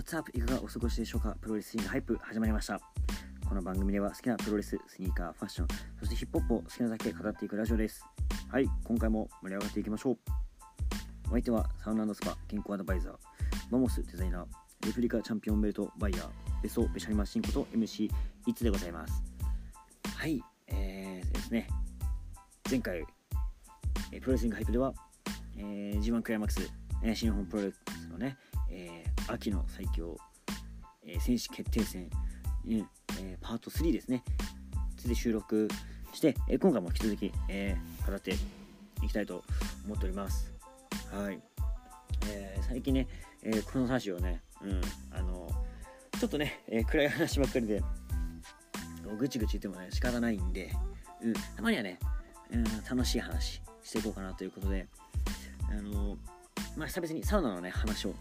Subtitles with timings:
[0.00, 0.30] What's up?
[0.32, 1.36] いかがお過ごしでしょうか？
[1.42, 2.80] プロレスリングハイプ始まりました。
[3.46, 8.02] この番組では好きなプロレス、スニーカー、ファッション、そしてヒップホップを好きなだけ語っていくラジオです。
[8.48, 10.18] はい、今回も盛り上がっていきましょう。
[11.28, 13.14] お相手はサウナスパ健康アドバイザー、
[13.68, 14.46] マモスデザイナー、
[14.86, 16.28] レプリカチャンピオンベルトバイヤー、
[16.62, 18.10] ベソベシャリマシンこと MC
[18.46, 19.22] イツでございます。
[20.16, 21.68] はい、えー、ですね、
[22.70, 23.04] 前回、
[24.12, 24.94] えプロレスリングハイプでは、
[25.58, 28.38] えー、G1 クライマックス、えー新日本プロレスのね、
[29.28, 30.16] 秋の最強、
[31.04, 32.10] えー選手決定戦、
[32.66, 32.72] うん
[33.20, 34.22] えーパート3ですね、
[34.96, 35.68] ついで収録
[36.12, 38.32] して、えー今回も引き続き、えー語って
[39.02, 39.44] いきたいと
[39.86, 40.52] 思っております。
[41.12, 41.40] はい。
[42.28, 43.08] えー最近ね、
[43.42, 45.48] えーこの話をね、うん、あの
[46.18, 47.82] ちょっとね、えー暗い話ばっかりで、
[49.18, 50.72] ぐちぐち言ってもね、仕方ないんで、
[51.22, 51.98] うん、たまにはね、
[52.52, 54.86] うん、楽しい話していこうかなということで、
[55.70, 56.16] あの
[56.76, 58.14] まあ、久々にサウナのね、話を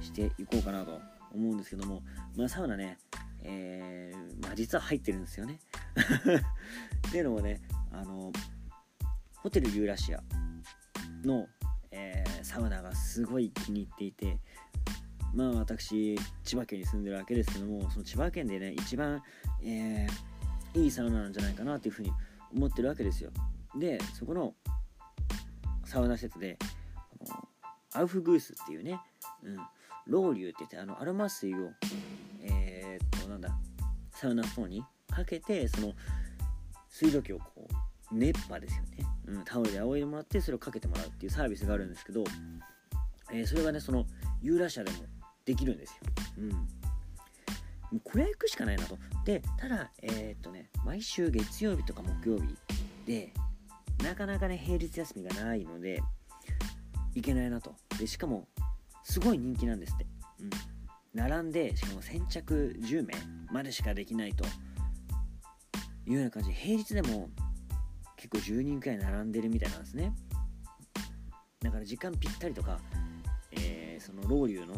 [0.00, 1.00] していこうかなと
[1.34, 2.02] 思うんですけども、
[2.36, 2.98] まあ、サウナね、
[3.42, 5.60] えーまあ、実は入ってるんですよね。
[7.08, 8.32] っていうのもね、あの
[9.36, 10.22] ホテルユーラシア
[11.24, 11.46] の、
[11.90, 14.38] えーサウナがすごい気に入っていて、
[15.32, 19.22] まあ私、千葉県に住んでるわけですけども、その千葉県でね、一番、
[19.62, 20.34] えー
[20.74, 22.12] いいサウナなんじゃないかなっていうふうに
[22.54, 23.30] 思ってるわけですよ。
[23.78, 24.54] で、そこの
[25.84, 26.58] サウナ施設で、
[27.94, 29.00] アウフグースっていうね、
[29.44, 29.56] うん、
[30.06, 31.70] ロウリュって言ってあのアロマ水を
[32.42, 33.56] えーっとなんだ
[34.10, 35.92] サウナストーンにかけてその
[36.88, 37.68] 水道器をこ
[38.12, 38.88] う熱波ですよね、
[39.26, 42.24] うん、タオルで仰いでもらってそれをかけてもらうっていうサービスがあるんですけど、
[43.32, 44.04] えーそれがねその
[44.42, 44.98] ユーラシアでも
[45.44, 45.96] できるんですよ、
[46.38, 46.58] うん、も
[47.94, 48.98] うこれは行くしかないなと。
[49.24, 52.56] でただえーっとね毎週月曜日とか木曜日
[53.06, 53.32] で
[54.02, 56.02] なかなかね平日休みがないので
[57.14, 57.74] 行けないなと。
[57.98, 58.48] でしかも
[59.04, 60.06] すごい人気なんですって、
[60.40, 60.50] うん、
[61.14, 63.14] 並んでしかも先着10名
[63.52, 64.44] までしかできないと
[66.06, 67.28] いうような感じで平日でも
[68.16, 70.12] 結構10人くらい並んでるみたいなんですね。
[71.60, 72.78] だから時間ぴったりとか、
[73.52, 74.74] えーそのロウリュの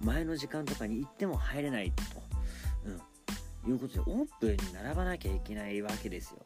[0.00, 2.02] 前の時間とかに行っても入れないと、
[3.64, 6.38] うん、いうことでオープンに並ばなきゃいけないわけですよ。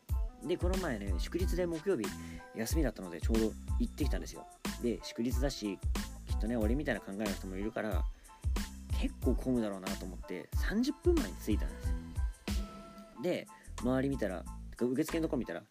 [0.47, 2.07] でこの前ね祝日で木曜日
[2.55, 4.47] 休みだったのでちょうど行ってきたんですよ。
[4.83, 5.79] で祝日だし
[6.39, 8.03] っとね俺みたいな考えの人もいるから
[9.01, 11.95] 結構混むだろうなと思って30分前に着いたんですよ。
[13.23, 13.47] で
[13.83, 14.45] 周り見たら
[14.81, 15.65] 受付のとこ見たら1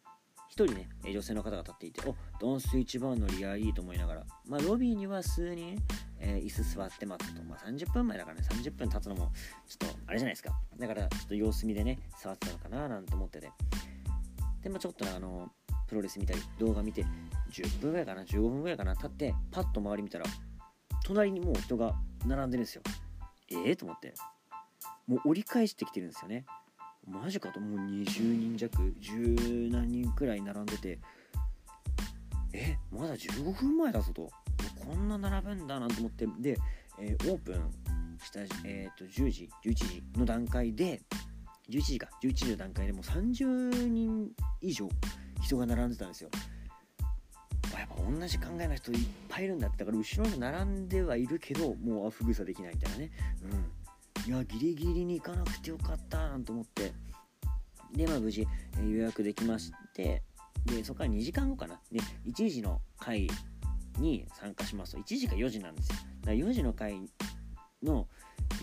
[0.66, 5.78] 人ね女性の方が立っていておダンス一番乗り合いいと思いながらまあロビーには数人、
[6.20, 9.32] えー椅子座って待つと、まあ、30分前だからね30分経つのも
[9.68, 10.52] ちょっとあれじゃないですか。
[10.78, 13.52] だからちょっと様子見でね座ってたのかななんて思ってて。
[14.64, 15.52] でまあちょっとねあの
[15.88, 17.06] プロレス見たり動画見て
[17.52, 20.26] 10分ぐらいかな15分ぐらいかな経ってパッと周り見たら
[21.06, 22.82] 隣にもう人が並んでるんですよ。
[23.50, 24.14] ええと思って。
[25.08, 26.46] もう折り返してきてるんですよね。
[27.06, 27.60] マジかと。
[27.60, 31.00] もう20人弱10何人くらい並んでて。
[32.54, 34.30] えまだ15分前だぞと。
[34.86, 36.28] こんな並ぶんだなと思って。
[36.40, 36.58] で、
[37.00, 37.72] えーオープン
[38.24, 41.02] した、えー、と10時11時の段階で
[41.70, 44.30] 11時か11時の段階でもう30人
[44.62, 44.90] 以上
[45.42, 46.30] 人が並んでたんですよ。
[47.74, 53.12] やっぱ同じ考えの人いっぱいいるんだってだから後ろに並んではいるけどもうアフグサできないみたいなね。
[53.44, 54.34] うん。
[54.34, 56.94] いやギリギリに行かなくてよかったなんて思って。
[57.94, 58.46] でまあ無事、
[58.82, 60.24] 予約できまして。
[60.66, 61.80] でそこから2時間後かな。
[61.92, 63.30] で1時の回
[64.00, 64.98] に参加しますと。
[65.00, 65.96] 1時か4時なんですよ。
[66.22, 67.10] だから4時の回
[67.84, 68.08] の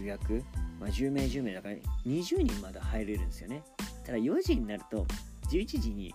[0.00, 0.44] 予約、
[0.80, 1.74] まあ、10名10名だから
[2.06, 3.62] 20人まで入れるんですよね。
[4.04, 5.06] ただ4時になると
[5.50, 6.14] 11時に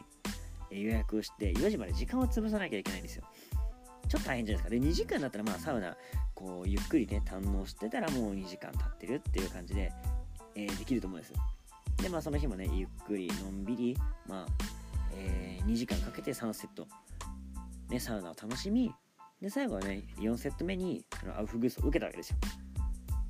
[0.71, 3.23] 予約して4時まで時間を潰さなきゃいけないんですよ。
[4.07, 4.85] ちょっと大変じゃないですか。
[4.85, 5.95] で2時間だったらまあサウナ
[6.33, 9.91] こうゆっくりね堪能してたらもう2時間経ってるっていう感じで、
[10.55, 11.33] えーできると思うんです
[12.01, 13.97] でまあその日もねゆっくりのんびり
[14.27, 14.47] まあ、
[15.15, 16.87] え2時間かけて3セット。
[17.89, 18.91] ねサウナを楽しみ
[19.41, 22.37] で最後はね4セット目にそのアウフグースを受けたわけですよ、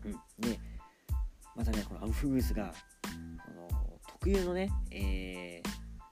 [0.05, 0.59] うん、で
[1.55, 2.73] またねこのアウフグースが
[3.45, 3.67] その
[4.07, 5.69] 特有のね、えー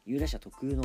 [0.08, 0.84] ユーラシア特有の、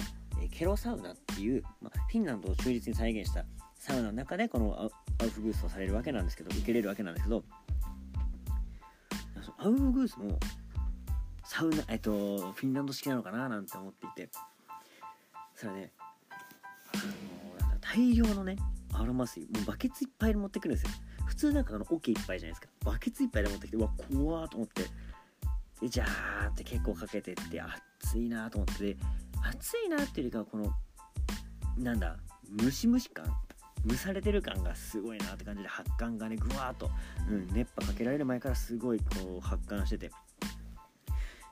[0.48, 3.44] ケロサウナっていう、まあ、フィンランドを忠実に再現した
[3.78, 4.90] サウナの中でこの
[5.20, 7.42] アウフグースをされるわけなんですけど受けれるわけなんですけど
[9.58, 10.38] アウフグースも
[11.44, 14.30] サウナえっとフィンランド式なのかななんて思っていて
[15.54, 15.92] それはね
[16.94, 18.56] あの大量のね
[18.92, 20.90] アロマ水もうバケツいっぱいで持ってくるんですよ。
[21.26, 22.68] 普通なんかあの桶いっぱいじゃないですか。
[22.84, 24.82] バケツいっぱいで持ってきてうわ怖ーと思って
[25.80, 28.96] でジャーって結構かけてって暑いなと思って
[29.42, 30.72] 暑いなっていうよりかはこの
[31.78, 32.16] なんだ
[32.48, 33.24] ムシムシ感
[33.86, 36.90] 蒸されてる感がすごいなって感じで発汗がねぐわーっと、
[37.28, 39.04] うん、熱波かけられる前からすごいこ
[39.38, 40.10] う発汗してて。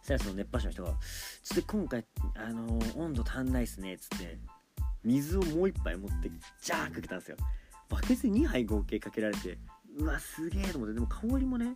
[0.00, 0.92] そしたらその熱波師の人が
[1.44, 2.04] 「ちょっと今回
[2.34, 4.38] あのー、温度足んないっすね」っつって
[5.04, 6.30] 水をもう一杯持って
[6.62, 7.36] ジャーかけたんですよ。
[7.88, 9.58] バケツ2杯合計かけられて
[9.98, 11.74] うわすげえと思ってでも香りもね、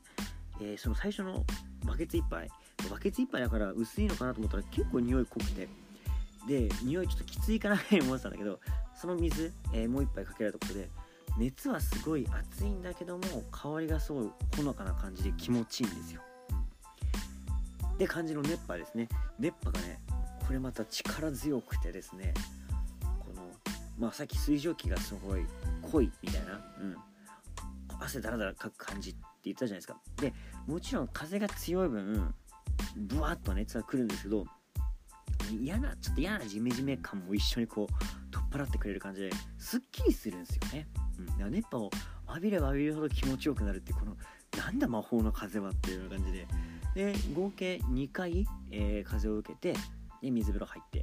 [0.60, 1.44] えー、その最初の
[1.84, 2.48] バケツ1杯
[2.88, 5.68] バケツ1杯だから薄いのかなと思ったら結構匂い濃くて
[6.46, 8.60] で匂いちょっときついかなって思ってたんだけど
[8.94, 10.88] その水、えー、もう1杯かけられたことで
[11.38, 16.22] 熱はすごい熱いんだけども香りがすごいほのかな感じで気持ちいいんですよ、
[17.92, 19.08] うん、で感じの熱波ですね。
[19.38, 20.00] 熱波がね
[20.46, 22.34] これまた力強くてですね
[23.02, 23.42] この
[23.98, 25.46] まあさっき水蒸気がすごい
[25.90, 26.96] 濃いみたいな、うん、
[28.00, 29.98] 汗だらだらかく感じって言ったじゃないですか。
[30.20, 30.32] で
[30.66, 32.34] もちろん風が強い分
[32.96, 34.44] ブワッと熱が来るんですけど
[35.52, 40.88] 嫌なちょっと嫌なジメジメ感も一緒にこう取っ払ってくれる感じですっきりするんですよね、
[41.40, 41.90] うん、熱波を
[42.28, 44.16] 浴びれば浴びるほど気持ちよくなるってこの
[44.56, 46.46] なんだ魔法の風はっていうような感じで。
[46.94, 49.76] で合計2回、えー、風を受けて
[50.22, 51.02] で水風呂入って。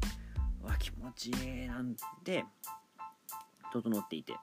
[0.63, 2.45] わ気持ちいいなんて
[3.73, 4.33] 整っていて。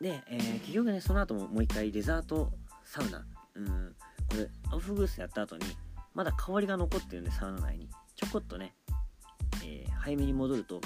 [0.00, 2.52] で、えー、結局ねその後ももう一回デザート
[2.84, 3.26] サウナ。
[3.54, 3.96] うん。
[4.30, 5.64] これアウフグースやった後に
[6.14, 7.88] まだ香りが残ってるんでサウナ内に。
[8.16, 8.74] ちょこっとね、
[9.62, 10.80] えー、早めに戻ると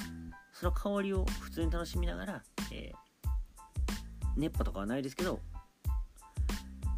[0.53, 2.43] その香りを普通に楽しみながら、
[2.73, 3.29] えー、
[4.37, 5.41] 熱波とかはないですけど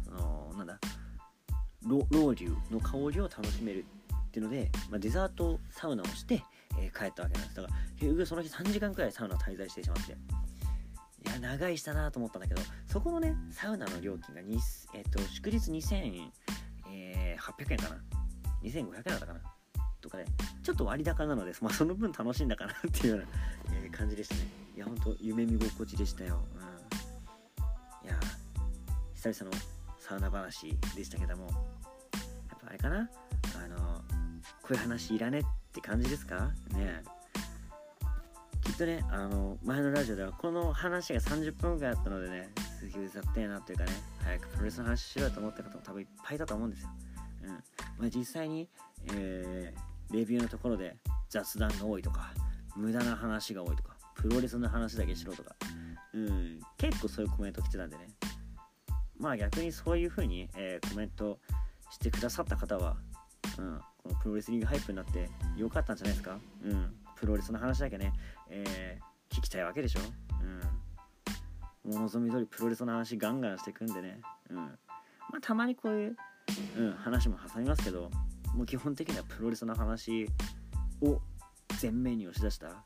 [0.03, 0.79] そのなんだ
[1.83, 3.85] ロウリュの香りを楽しめる
[4.27, 6.43] っていうので、まあ、デザートサウナをして、
[6.79, 7.55] えー、帰ったわけなんです。
[7.55, 10.13] だから結局その日3時間くらいサウナ滞在してしまって。
[10.13, 10.15] い
[11.25, 14.59] や長いしたなと思ったんだけどそこのねサウナの料金がに、
[14.93, 16.31] えーと、と祝日2800
[17.71, 18.01] 円かな。
[18.63, 19.52] 2500円だったかな。
[20.03, 20.25] とかね
[20.61, 23.25] ちょっと割高なのです、まあ、その分楽しんだかなっていうような、
[23.85, 24.41] え、感じでしたね。
[24.75, 28.19] いやほんと夢見心地でしたよ、うん、いや
[29.13, 29.61] 久々の
[29.99, 31.53] サウナ話でしたけどもやっ
[32.59, 33.09] ぱあれかな？
[33.55, 34.01] あの
[34.61, 36.51] こういう話いらねって感じですか？
[36.71, 37.03] ね。
[38.61, 42.49] きっとねあの前のラジオではこの話が30分ぐらいあったのでね
[42.79, 43.91] すげえうざってえなっていうかね
[44.23, 46.89] 早くプロレスの話しろよと思った方も多分いっぱいいたと思うんですよ、
[47.43, 47.49] うん。
[47.49, 47.59] ま
[48.07, 48.67] あ、実際に、
[49.13, 50.95] えーレビューのところで
[51.29, 52.33] 雑談が多いとか
[52.75, 55.55] 無駄な話が多いとかプロレスの話だけしろとか。
[56.13, 58.07] うん結構そういうコメント来てたんでね。
[59.17, 61.39] まあ逆にそういう風に、えー、コメント
[61.89, 62.97] してくださった方は、
[63.57, 66.37] うん、このプロレスリングハイプになってよかったんじゃないですか？
[66.63, 68.13] うんプロレスの話だけね、
[68.49, 69.99] えー、聞きたいわけでしょ？
[71.87, 71.95] うん。
[71.95, 74.19] お望み通りプロレスの話ガンガンしていくんでね。
[74.51, 74.57] うん。
[74.57, 74.67] ま
[75.37, 76.15] あたまにこういう、
[76.77, 78.11] うん、話も挟みますけど
[78.53, 80.27] もう基本的にはプロレスの話
[81.01, 81.19] を
[81.81, 82.83] 前面に押し出した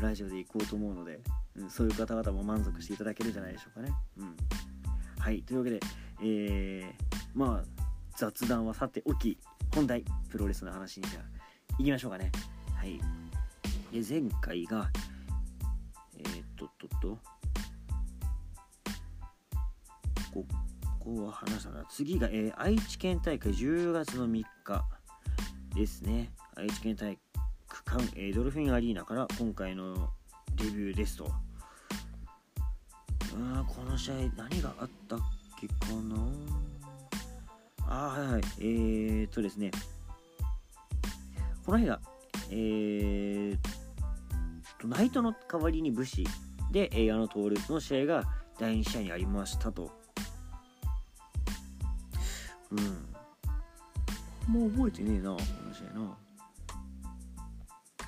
[0.00, 1.20] ラジオでいこうと思うので、
[1.56, 3.94] うん、そういう方々も満足していただけるんじゃないでしょうかね。
[4.18, 4.36] うん、
[5.18, 5.80] はいというわけで、
[6.22, 6.92] えー、
[7.34, 7.82] まあ
[8.16, 9.38] 雑談はさておき
[9.74, 11.22] 本題プロレスの話にじゃあ
[11.78, 12.30] 行きましょうかね。
[12.74, 13.00] はい。
[13.92, 14.90] で前回が
[16.18, 17.18] えー、っとっとっと
[21.02, 24.84] こは話したな次が、えー、愛知県大会10月の3日
[25.74, 26.30] ですね。
[26.54, 30.10] 愛知県体育館、えー、ドルフィンアリーナから今回の
[30.54, 31.30] デビューですと。
[33.34, 35.18] あこの試合何があったっ
[35.60, 36.16] けかな。
[37.88, 38.42] あはいはい。
[38.60, 39.70] えー、っとですね。
[41.66, 42.00] この日が
[42.50, 43.58] えー、
[44.80, 46.26] とナイトの代わりに武士
[46.70, 48.24] で映画のトールの試合が
[48.58, 50.01] 第2試合にありましたと。
[52.72, 54.60] うん。
[54.60, 56.18] もう覚えてねえなこの試合な。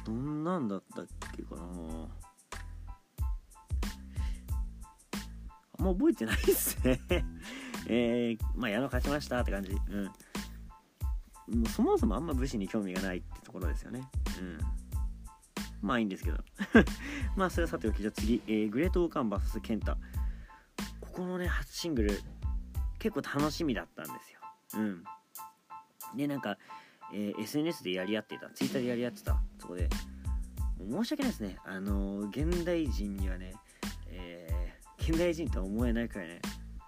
[0.04, 1.06] どんなんだったっ
[1.37, 1.62] けかな。
[5.78, 7.00] あんま覚えてないっすね。
[7.87, 9.73] えー、まあ矢野勝ちましたって感じ。
[9.73, 10.04] うん。
[10.04, 14.09] もうそもそもあんま武士に興味がないってところですよね。
[14.40, 14.59] うん。
[15.83, 16.38] まあいいんですけど。
[17.37, 18.00] まあそれはさておき。
[18.00, 19.97] じゃあ次、えー、グレート・オーカン VS ケンタ。
[21.00, 22.21] ここのね初シングル
[22.99, 24.40] 結構楽しみだったんですよ。
[24.76, 25.04] うん。
[26.16, 26.57] でなんか、
[27.12, 28.50] えー、SNS でやり合ってた。
[28.50, 29.37] Twitter でやり合ってた。
[29.59, 29.88] そこで。
[30.78, 31.57] 申し訳ないですね。
[31.64, 33.54] あのー、現代人にはね、
[34.09, 36.40] えー、現代人とは思えないくらいね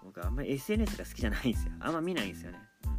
[0.03, 1.73] 僕あんまり SNS が好きじゃないんですよ。
[1.79, 2.93] あんま見ないんですよね、うん、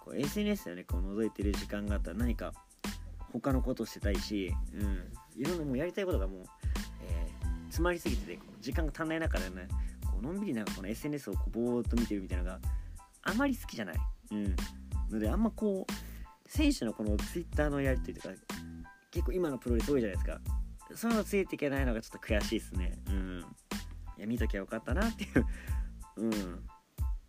[0.00, 2.52] こう SNS でねこう覗いてる時間があったら何か
[3.32, 6.44] 他のことしてたいし、うん、いろんなもうやりたいことがもう、
[7.02, 9.68] えー、詰まりすぎててこう時間が足んない中でね
[10.04, 12.60] こうのんびりなんかこの SNS をこうぼーっと見てるみたいなのが
[13.22, 13.96] あまり好きじゃない。
[14.30, 14.56] うん。
[15.10, 18.34] ので、あんまこう、選手のこの Twitter のやりとりとか、
[19.10, 20.40] 結構今のプロレス多いじゃないですか。
[20.96, 23.44] そういうのついていけないのがちょっと悔しいですねうん
[24.18, 25.46] いや見ときゃよかったなっていう
[26.16, 26.68] うん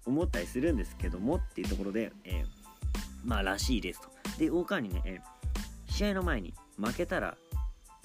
[0.05, 2.45] 思ったりするんですけどもっていうところで、えー、
[3.23, 7.37] まあらしいですとで王冠にね、えー、試合の前に負けたら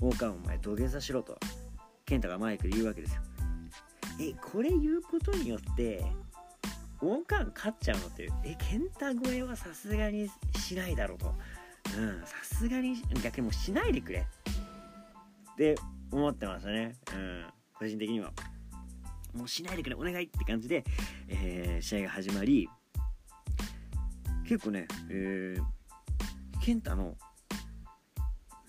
[0.00, 1.38] 王冠お前土下座しろと
[2.04, 3.22] 健太がマイクで言うわけですよ
[4.20, 6.04] えこれ言うことによって
[7.00, 8.32] 王冠勝っちゃうのっていう。
[8.44, 11.34] え健太超えはさすがにしないだろうと。
[11.96, 14.26] うんさすがに逆にもうしないでくれ。
[15.52, 15.76] って
[16.10, 16.96] 思ってましたね。
[17.14, 18.32] うん個人的には。
[19.34, 20.84] もうしないでくれお願いって感じで、
[21.28, 22.68] えー、試合が始まり
[24.48, 27.14] 結構ね、えー、健太の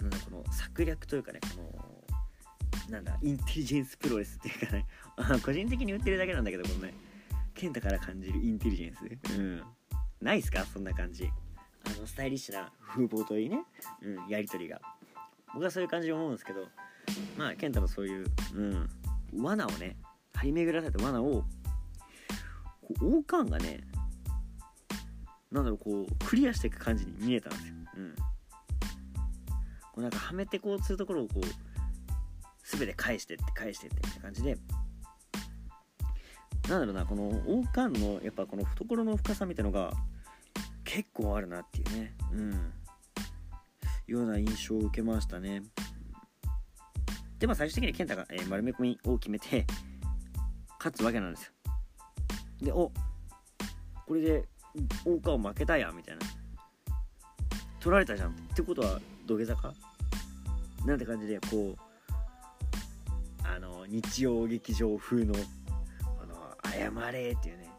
[0.02, 4.86] なんだこの策略というかねこのなんだインテリジェンスプロレスっていうかね。
[5.44, 6.94] 個人的に言ってるだけなんだけどこのね
[7.60, 9.38] 健太から感じるインテリジェンス？
[9.38, 9.62] うん。
[10.22, 10.64] ないっすか？
[10.64, 11.30] そんな感じ。
[11.86, 13.60] あのスタイリッシュな風貌といいね、
[14.02, 14.80] うん、やり取りが。
[15.54, 16.68] 僕はそういう感じで思うんですけど
[17.38, 18.90] まあ健太のそういう、うん、
[19.44, 19.98] 罠をね
[20.34, 21.44] 張り巡らされた罠を
[23.02, 23.82] 王冠がね
[25.52, 28.24] なんだろうこうクリアしていく感じに見えたんですよ、うん、こ
[29.98, 31.42] うなんかはめてこうするところをこう
[32.64, 34.58] 全て返してって返してってみたいな感じで
[36.70, 39.92] なんだろうなこの王冠のやっぱこの懐の深さみたいのが
[40.84, 42.16] 結構あるなっていうね。
[42.32, 42.74] うん。
[44.06, 45.64] ような印象を受けましたね。
[47.40, 49.66] でまあ最終的に健太が、えー、丸め込みを決めて
[50.78, 51.52] 勝つわけなんですよ。
[52.62, 52.92] でお
[54.06, 54.46] これで
[55.06, 56.22] 王冠を負けたやみたいな。
[57.80, 58.32] 取られたじゃん。
[58.32, 59.74] ってことは土下座か？
[60.86, 61.78] なんて感じでこう
[63.44, 65.44] あの日曜劇場風の「あの
[66.72, 67.70] 謝れ」っていうね。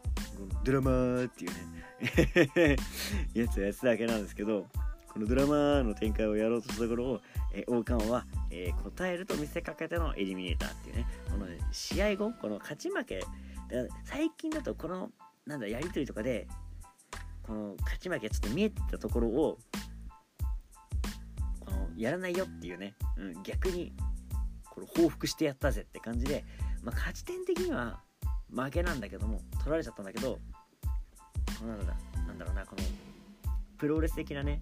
[0.63, 1.57] ドラマーっていうね。
[3.33, 4.67] やつやつだけなんですけど
[5.07, 7.21] このドラマの展開をやろうとしたところを、
[7.53, 11.05] えー、王冠は、えー、答えると見せかけてのエリミネーターっていうね。
[11.29, 13.23] この試合後この勝ち負け
[14.03, 15.11] 最近だとこの
[15.45, 16.47] なんだやり取りとかで
[17.43, 19.59] この勝ち負けがちょっと見えてたところを
[21.59, 23.93] このやらないよっていうね、うん、逆に
[24.69, 26.45] これ報復してやったぜって感じで、
[26.83, 28.01] まあ、勝ち点的には
[28.51, 30.39] 負けなんだけども取られちゃったんだけど
[31.65, 31.93] なんだ
[32.27, 32.83] なんだろうなこの
[33.77, 34.61] プロレス的なね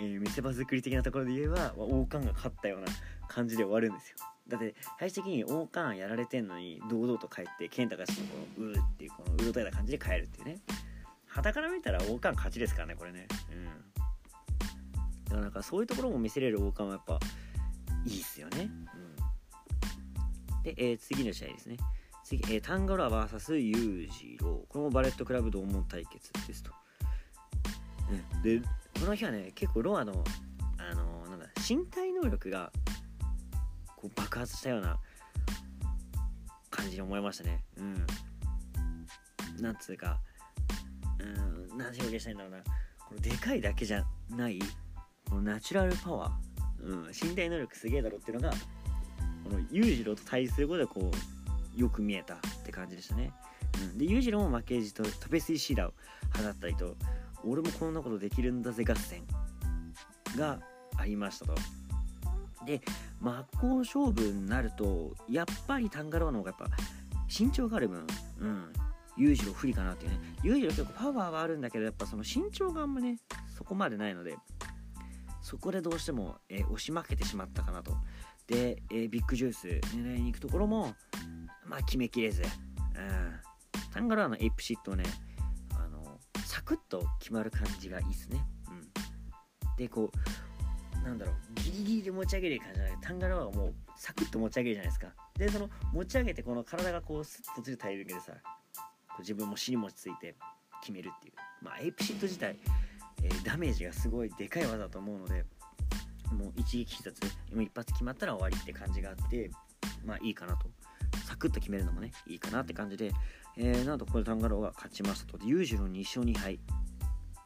[0.00, 2.86] えー、見せ場作り的なところで言えば王冠が勝ったような
[3.26, 4.16] 感じで終わるんですよ。
[4.46, 10.58] だって最終的に王冠やられてんのに堂々と帰って健太がちょっとこのうーっていうこのうろたえた感じで帰るっていうね。
[11.26, 13.26] 旗から見たら王冠勝ちですからねこれね。
[13.52, 13.64] うん。
[15.24, 17.26] だからなんかそういうところも見せれる王冠はやっぱ
[18.06, 18.70] いいっすよね。
[20.56, 20.62] うん。
[20.62, 21.76] で、えー、次の試合ですね。
[22.28, 26.70] 次、えー、タンガロア VS 裕次郎これもバレットクラブ同門対決ですと、
[28.12, 28.60] ね、で
[29.00, 30.12] この日はね結構ロアの
[30.76, 32.70] あのなんだ身体能力が
[33.96, 34.98] こう爆発したような
[36.68, 37.64] 感じに思いましたね。
[37.78, 38.06] うん。
[39.62, 40.20] なんつうか
[41.18, 42.58] うん何て表現したいんだろうな。
[43.08, 44.58] このでかいだけじゃない
[45.28, 48.54] このナチュラルパワー、うん、身体能力すげえだろっていうのが
[49.44, 51.37] この裕次郎と対することでこう
[51.78, 53.32] よく見えたって感じでしたね、
[53.82, 55.92] うん、で裕次郎も負けじとトペスイシーダーを
[56.42, 56.96] 放ったりと
[57.44, 59.22] 俺もこんなことできるんだぜ合戦
[60.36, 60.58] が
[60.96, 61.54] ありましたと。
[62.66, 62.82] で
[63.20, 66.76] 真っ向勝負になるとやっぱりタンガローの方がやっぱ
[67.28, 68.06] 身長がある分
[68.40, 68.72] うん。
[69.16, 70.18] 裕次郎不利かなっていうね。
[70.42, 73.18] 裕次郎結構パワーはあるんだけどやっぱその身長があんまね
[73.56, 74.36] そこまでないので
[75.42, 77.92] そこでどうしても、えー、押し負けてしまったかなと。
[78.46, 79.66] で、えー、ビッグジュース
[79.96, 80.94] 狙いに行くところも
[81.68, 82.48] まあ決めきれず、うん、
[83.92, 85.04] タンガロアのエイプシットをね
[86.44, 88.42] サクッと決まる感じがいいですね。
[88.68, 92.96] うん、でこうなんだろうギリギリで持ち上げる感じじゃない。
[93.02, 95.08] タンガロアはもうサクッと持ち上げるじゃないですか。
[95.36, 98.32] でその持ち上げてこの体がこうスッとずれたタイミングでさ
[99.18, 100.36] 自分も尻餅ついて
[100.80, 101.34] 決めるっていう。
[101.62, 102.56] まあエイプシット自体、
[103.22, 105.44] えー、ダメージがすごいでかい技だと思うので
[106.32, 109.50] もう一撃必殺もう一発決まったら終わりって感じがあって
[110.04, 110.70] まあいいかなと。
[111.38, 113.12] クッと決めるのもねいいかなって感じで
[113.60, 115.44] えー、なんとここでタンガローが勝ちましたと。
[115.44, 116.60] 裕次郎2勝2敗。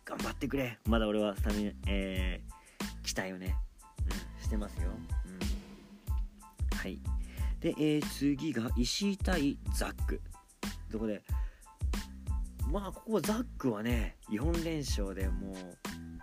[0.05, 0.79] 頑張ってくれ。
[0.85, 3.57] まだ俺はスタミナ、えー、期待をね、
[4.05, 4.91] うん、してますよ。
[4.91, 6.77] うん。
[6.77, 7.01] はい。
[7.61, 10.21] で、えー、次が石井対ザック。
[10.91, 11.23] そこで、
[12.71, 15.57] まあ、ここザックはね、4連勝でもう、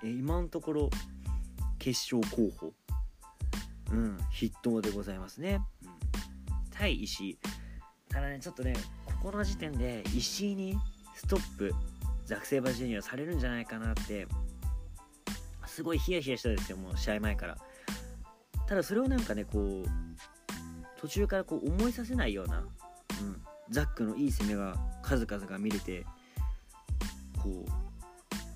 [0.04, 0.90] えー、今のところ、
[1.80, 2.74] 決勝候補。
[3.92, 5.62] うん、筆頭でございますね。
[5.84, 5.90] うん、
[6.70, 7.40] 対石井。
[8.10, 8.74] ただね、ちょっとね、
[9.06, 10.78] ここの時点で石井に
[11.16, 11.74] ストップ
[12.26, 14.28] ザクセイバージュニアされるんじゃないかなって
[15.68, 17.58] すごいヒヤヒヤしたですよもう試合前から。
[18.68, 19.90] ただそれをなんかねこう
[21.00, 22.68] 途中からこう思いさせないような、うん、
[23.70, 26.06] ザックのいい攻めが数々が見れて
[27.42, 27.72] こう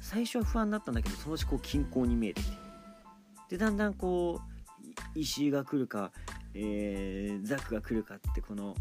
[0.01, 2.57] 最初は不安だったんだけどそのうちこう均衡に見えてきて。
[3.49, 4.39] でだんだんこ
[5.15, 6.11] う石井が来るか、
[6.53, 8.75] えー、ザックが来るかってこの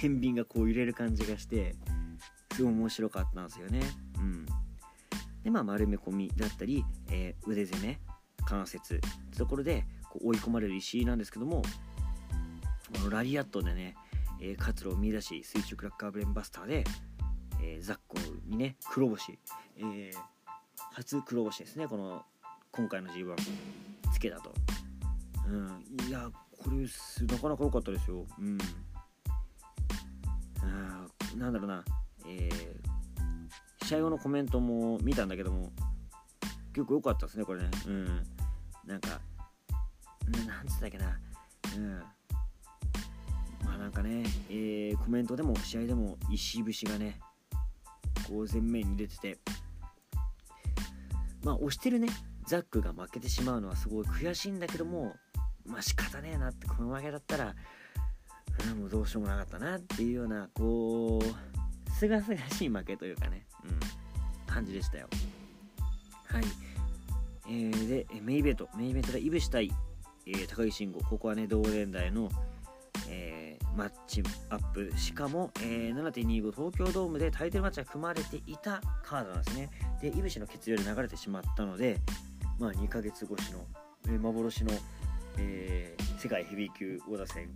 [0.00, 1.74] 天秤がこう揺れる感じがして
[2.52, 3.80] すごい面白かったんですよね。
[4.18, 4.46] うん、
[5.42, 8.00] でまあ丸め込みだったり、えー、腕攻め
[8.44, 8.98] 関節っ
[9.30, 11.62] てところでこう追い込まれる石井なんですけども
[12.96, 13.96] このラリアットでね、
[14.40, 16.84] えー、活路を見出し水中クラッカーブレンバスターで、
[17.60, 18.16] えー、ザック
[18.46, 19.38] にね黒星、
[19.78, 20.12] えー、
[20.92, 22.22] 初黒星ですねこの
[22.70, 23.34] 今回の G1
[24.12, 24.52] つけたと、
[25.48, 26.30] うん、いや
[26.64, 26.76] これ
[27.26, 28.24] なかなか良かったですよ。
[28.38, 28.58] うん。
[30.64, 31.84] あなんだろうな。
[32.26, 35.70] えー、試合後のコメントも見たんだけども
[36.72, 37.70] 結構良かったですねこれね。
[37.86, 38.06] うん。
[38.86, 39.20] なんか
[40.46, 41.18] なんつったっけな。
[41.76, 41.98] うん。
[43.64, 47.20] まあなんかね、えー、コメントでも試合でも石節がね
[48.28, 49.38] こう前面に出てて。
[51.42, 52.08] まあ押してるね。
[52.46, 55.14] ザックが負けてしまうのはすごい悔しいんだけども
[55.64, 57.54] まあ仕方ねえなってこの負けだったら、
[58.72, 65.08] うん、もうどうしようもなかったなっていうようなこうすがすがしい負けというかね、うん、感じでしたよ。
[66.26, 66.44] はい。
[67.46, 68.68] えー、でメイベント。
[68.76, 69.70] メイベントでイブシ対、
[70.26, 71.00] えー、高木慎吾。
[71.00, 72.30] ここはね同年代の、
[73.08, 74.92] えー、マッチアップ。
[74.96, 79.70] しかも、えー、7.25東京ドームでタイトルマッチが組まれていたカードなんですね。
[80.00, 82.00] でイブシの血流で流れてしまったので
[82.58, 83.58] まあ、2ヶ月越しの、
[84.06, 84.70] えー、幻の、
[85.38, 87.48] えー、世界ヘビー級王座戦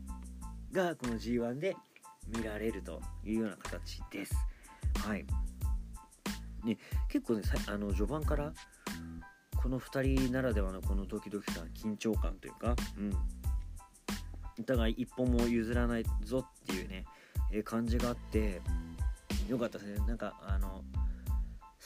[0.72, 1.76] がこの G1 で
[2.36, 4.34] 見られるというような形です。
[5.06, 5.24] はい。
[6.64, 6.76] ね、
[7.08, 8.52] 結構ね、あの序盤から
[9.62, 13.12] この2人ならではのこのドキドキ感、緊張感というか、うん、
[14.60, 17.04] お互い一歩も譲らないぞっていうね、
[17.52, 18.60] え、感じがあって、
[19.48, 20.06] よかったですね。
[20.06, 20.82] なんか、あの、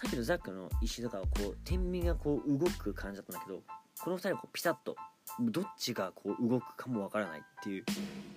[0.03, 3.61] さっきのザックの石とかはこう天秤がこう動く感じだったんだけど
[4.01, 4.97] この2人はこうピタッと
[5.41, 7.85] どっちがこう動くかもわからないっていう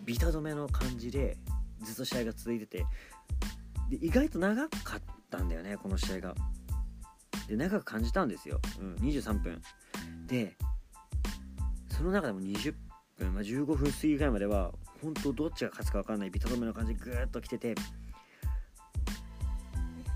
[0.06, 1.38] ビタ止めの感じで
[1.82, 2.86] ずっと試合が続いてて。
[3.90, 6.36] で意外と長かったんだよねこの試合が。
[7.48, 9.62] で長く感じたんですよ、うん、23分。
[10.28, 10.56] で
[11.90, 12.74] その中でも20
[13.18, 17.76] 分、まあ、15分過ぎぐらいまでは本当どっちが勝つか分かんないビタ止めの感じぐーっと来てて。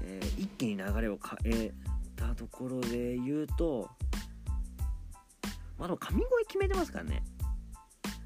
[0.02, 1.72] えー、一気に流れを変え
[2.16, 3.90] たところで言うと、
[5.80, 7.24] まあ、でも神声決めてますからね。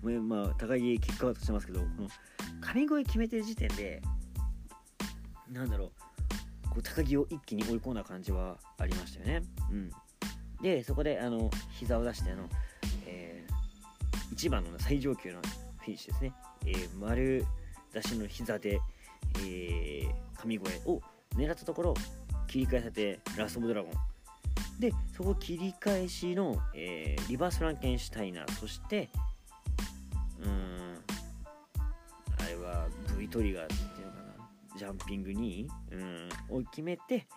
[0.04, 2.10] まあ、高木キックアウトしてますけど、この
[2.60, 4.02] 神声決めてる時点で、
[5.50, 9.48] なんだろう、こう高木を一気に追い込んだ感じはありましたよね。
[9.72, 9.92] うん。
[10.62, 12.50] で、そこで、あの、膝を出して、あの、
[13.06, 15.40] えー、1番の最上級の
[15.78, 16.34] フィニッシュですね。
[16.66, 17.46] えー、丸
[17.94, 18.80] 出しの膝で、
[19.40, 21.02] えー、神声を
[21.36, 21.94] 狙ったところ
[22.48, 23.92] 切り返されてラスト・オブ・ドラゴン
[24.80, 28.52] でそこ切り返しの、えー、リバース・フランケンシュタイナー。
[28.54, 29.10] そして
[30.40, 30.96] うーん
[32.40, 34.78] あれは V トリガーっていうのかな。
[34.78, 37.28] ジャンピングにうんを決めて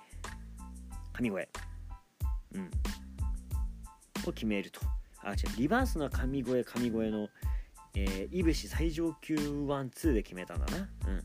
[1.13, 1.49] 神声。
[2.55, 2.71] うん。
[4.27, 4.81] を決めると。
[5.23, 5.37] あ違う。
[5.59, 7.29] リバースの神声神声の
[7.99, 10.89] えー、いぶし最上級ワンツーで決めたんだな。
[11.09, 11.23] うん。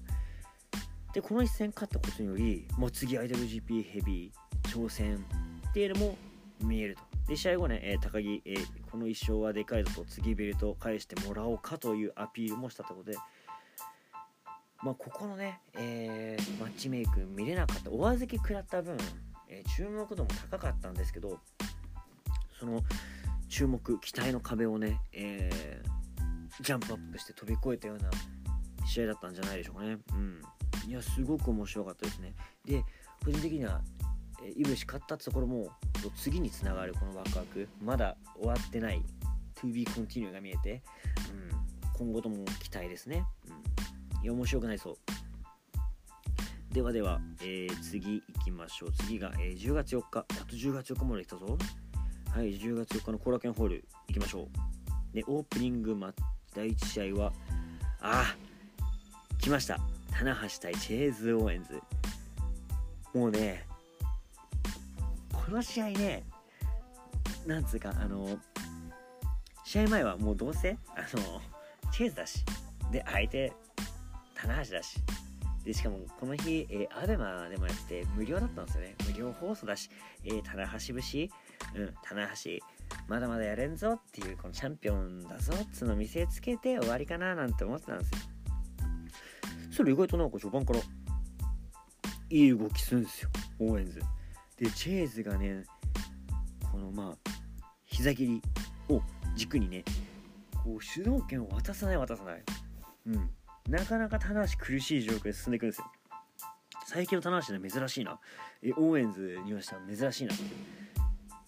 [1.14, 5.26] でこの一戦勝ったことによりもう次 IWGP ヘビー挑戦
[5.72, 6.18] っていうのも
[6.62, 7.02] 見えると。
[7.28, 8.56] で試合後ね、え、高木、え、
[8.92, 13.18] この1勝はでかいぞと次ベルト返してもらおうかというアピールもしたところで
[14.84, 18.98] まあ、ここのね、えー、マッチメイク見れなかったお預け食らった分、
[19.48, 21.40] えー、注目度も高かったんですけど
[22.60, 22.82] その
[23.48, 28.10] 注目期待の壁をね、えー、ジャンプアップして飛び越えたような
[28.88, 29.98] 試合だったんじゃないでしょうかね。
[30.14, 30.42] うん。
[30.88, 32.34] いやすごく面白かったですね。
[32.66, 32.84] で
[33.24, 33.82] 個人的には
[34.56, 35.70] イブシ勝ったってところも
[36.16, 37.68] 次につながるこのワクワク。
[37.84, 39.04] まだ終わってない。
[39.62, 40.82] To be continue が見えて、
[41.32, 41.52] うん、
[41.94, 44.96] 今後とも期待ですね、うん、いや面白くないそう。
[46.74, 48.92] ではでは、えー、次行きましょう。
[48.94, 50.20] 次が、えー、10月4日。
[50.20, 51.58] あと10月4日まで来たぞ。
[52.30, 54.48] はい10月4日の後楽園ホール行きましょう。
[55.14, 56.24] でオープニングマッチ
[56.56, 57.34] 第1試合は
[58.00, 58.36] あ
[59.40, 59.80] 来ました。
[60.12, 61.82] 棚橋対チェーズ・オーエンズ。
[63.14, 63.68] もうね
[65.52, 66.24] この試合ね
[67.46, 68.26] なんつうかあの
[69.66, 71.42] 試合前はもうどうせあの
[71.92, 72.46] チェーズだし
[72.90, 73.52] で相手
[74.34, 74.96] 棚橋だし
[75.66, 78.96] でしかもこの日、えー、アベマでもやって無料だったんですよね。
[79.06, 79.90] 無料放送だし、
[80.24, 81.30] えー、棚橋節
[81.76, 82.34] うん棚橋
[83.10, 88.18] まだまだやれんぞっていうこのチャンピオンだぞっつうの見せつけて終わりかななんて思ってたんですよ。
[89.70, 90.80] それ意外となんか序盤から
[92.30, 94.00] いい動きするんですよオーエンズ
[94.62, 95.64] でチェーズがね
[96.72, 97.32] このまあ
[97.84, 98.42] 膝切り
[98.90, 99.02] を
[99.36, 99.84] 軸にね
[100.64, 102.44] こう主導権を渡さない渡さない。
[103.08, 103.30] うん。
[103.68, 105.92] なかなか棚橋苦しい状況で進んでいくんですよ。
[106.86, 108.20] 最近の棚橋ね珍しいな。
[108.62, 110.44] えオーエンズにはしては珍しいなって。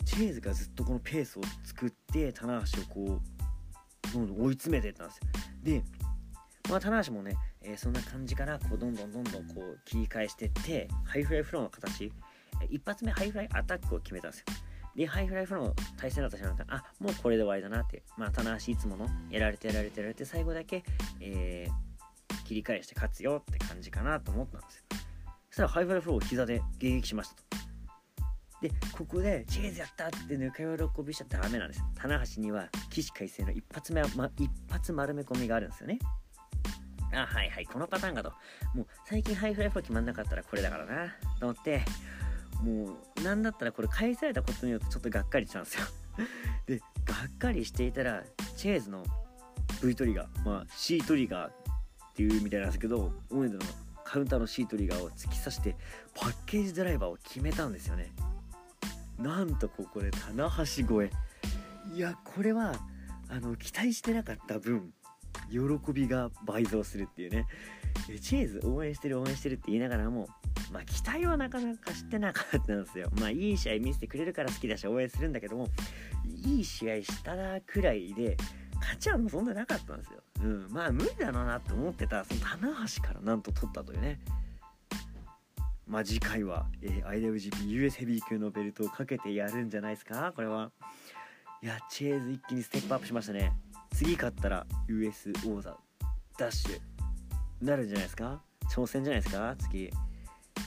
[0.06, 3.22] チェーズがずっとこのペースを作って棚橋をこ
[4.10, 5.24] うどんどん追い詰めていったんですよ。
[5.62, 5.84] で
[6.68, 12.12] まあ棚橋もね、えー、そんな感じからこうどんどんどんどんこう切り返していってハイフライフローの形
[12.70, 14.46] 一発目ハイフライアタックを決めたんですよ
[14.96, 20.84] で、ハイフライフローの体勢入った瞬間、あ、もうこれで終わりだなって、まあ、棚橋いつもの、やられてやられてやられて、最後だけ、
[21.20, 24.84] えー、切り返して勝つよって感じかなと思ったんですよ。
[25.50, 27.44] そしたらハイフライフローを膝で迎撃しましたと。
[28.62, 31.84] で、ここで、チェーズやったってぬか喜びしちゃダメなんです。
[31.96, 36.00] 棚橋には、起死回生の一発目は、ま、一発丸め込みがあるんですよね。
[37.12, 38.32] あ、はいはい、このパターンかと。
[38.74, 41.84] もう、最近ハイフライフロー決まんなかったらこれだからな、と思って、
[42.62, 45.86] もうなんだったらこれ返されたことによってちょっとがっかりしたんですよ。
[46.68, 46.86] でが
[47.28, 48.24] っかりしていたら
[48.56, 49.04] チェーズの
[49.84, 51.54] V トリガーまあ C トリガーっ
[52.16, 53.66] ていうみたいなんですけどオーエンドの
[54.04, 55.76] カウンターの C トリガーを突き刺して
[56.14, 58.12] パッケージドライバーを決めたんですよね。
[59.18, 61.12] なんとここで棚橋越
[61.92, 61.96] え。
[61.96, 62.76] いやこれは
[63.30, 64.94] あの期待してなかった分
[65.50, 65.60] 喜
[65.92, 67.48] びが倍増するっていうね。
[68.22, 70.28] チェーズ応援してる応援してるって言いながらも
[70.72, 73.10] まあ、期待はなかなかしてなかったんですよ。
[73.20, 75.68] まあ、いい試合見せてくれるから好きだし応援するんだけども、
[76.26, 78.38] いい試合したらくらいで、
[78.80, 80.24] 勝ちは望んでなかったんですよ。
[80.42, 84.20] うん、まあ、無理だろうなって思ってた、その棚橋からなんと取ったというね。
[85.86, 90.34] まあ、次回は、えー、IWGP US ヘビー級のベルトをかけてやるんじゃないですか？
[90.36, 90.72] これは。
[91.62, 93.52] いや、チェーズ一気にステップアップしましたね。
[93.94, 95.78] 次勝ったら US 王座
[96.38, 96.80] ダッシュ
[97.62, 98.42] なるんじゃないですか？
[98.74, 99.56] 挑戦じゃないですか？
[99.60, 99.92] 次。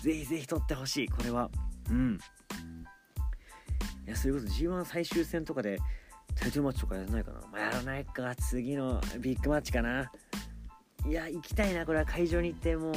[0.03, 1.51] ぜひぜひ取ってほしいこれは。
[1.90, 2.18] うん。
[4.07, 5.79] いやそれこそ G1 最終戦とかで
[6.35, 10.11] タイトルマッチとかやらないかな、まあ、やらないか次のビッグマッチかな。
[11.09, 12.90] いや行きたいなこれは会場に行っても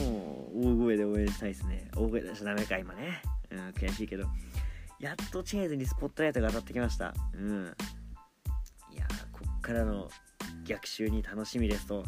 [0.56, 1.90] う大声で応援したいですね。
[1.96, 3.22] 大声出しちゃダメか今ね。
[3.52, 4.26] うん悔しいけど。
[5.00, 7.14] やっとチェーズにスポットライトが当たってきました。
[7.34, 7.76] うん。
[8.92, 10.10] いやこっからの
[10.66, 12.04] 逆襲に楽しみですと。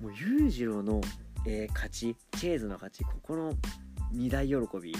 [0.00, 1.00] もう裕次郎の
[1.46, 2.16] えー、勝ち。
[2.38, 3.04] チェーズの勝ち。
[3.04, 3.54] ここの
[4.14, 4.92] 2大喜び。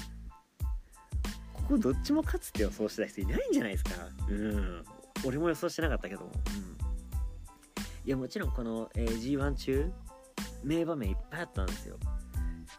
[1.52, 3.90] ここどっちも勝つって予想した人いないんじゃないですか。
[4.28, 4.84] うん。
[5.26, 9.92] 俺も予想してなかったけど、うん、いやもちろんこの、えー、G1 中
[10.64, 11.96] 名場面いっぱいあったんですよ。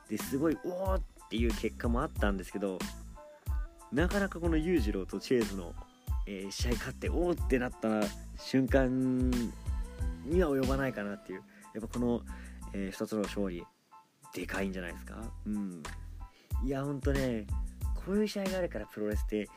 [0.09, 2.79] ですごいおおっていう結果もあったんですけど
[3.91, 5.73] なかなかこの裕次郎とチェーズの、
[6.27, 8.01] えー、試合勝っておおってなった
[8.37, 9.29] 瞬間
[10.25, 11.43] には及ばないかなっていう。
[11.73, 12.21] やっぱこの
[12.73, 13.63] えー、2つの勝利
[14.33, 15.15] でかいんじゃないですか？
[15.45, 15.83] うん。
[16.63, 17.45] いやほんとね
[18.05, 19.47] こういう試合があるからプロレスって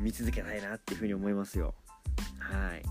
[0.00, 1.74] 見続けたいなっていうふうに思いますよ。
[2.38, 2.82] はい。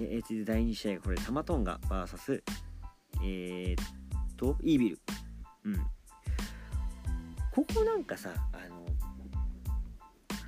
[0.00, 2.42] えー、続いて第2試合がこれタマトンガ VS
[3.22, 3.84] えー、っ
[4.36, 4.98] とイービル。
[5.64, 5.76] うん。
[7.52, 8.86] ここなんかさあの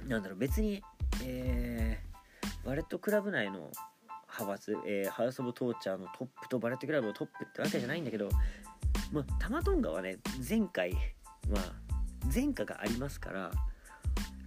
[0.09, 0.83] なんだろう別に
[1.24, 3.70] えー、バレットクラブ内の
[4.38, 8.29] 派閥、えー、ハウス・オブ・トーチャーのトップとバレットクラブのトップってわけじゃないんだけど、
[9.12, 10.18] まあ、タマトンガはね
[10.49, 10.92] 前回
[11.49, 11.73] まあ
[12.33, 13.51] 前科がありますから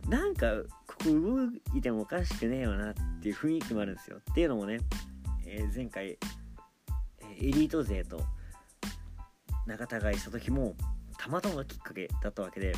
[0.08, 0.48] なんか
[0.88, 4.18] ここ動いてもおかしくねえよなっていう雰囲気もあるんですよ。
[4.18, 4.80] っていうのもね、
[5.46, 6.18] えー、前回エ
[7.40, 8.22] リート勢と
[9.66, 10.76] 仲違いした時も
[11.18, 12.74] たまたまきっかけだったわけで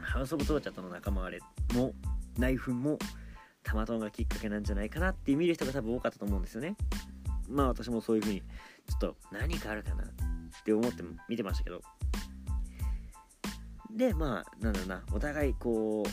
[0.00, 1.92] ハウス・オブ・トーチャーとの仲間割れも
[2.38, 2.98] 内紛も
[3.70, 6.74] たまたまがきっかけなんじゃないかなって見る人が多分多かったと思うんですよね
[7.48, 10.06] まあ私もそういう風にちょっと何かあるかなっ
[10.64, 11.80] て思って見てましたけど
[13.94, 16.08] でまあなんだろうなお互いこう